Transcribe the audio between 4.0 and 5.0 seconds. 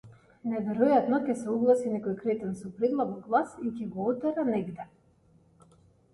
отера негде.